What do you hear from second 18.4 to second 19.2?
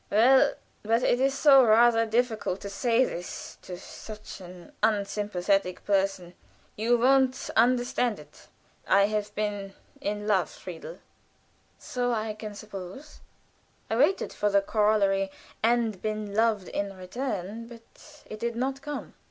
not come.